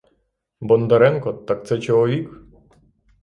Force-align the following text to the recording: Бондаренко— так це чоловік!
Бондаренко— 0.61 1.33
так 1.47 1.67
це 1.67 1.79
чоловік! 1.79 2.29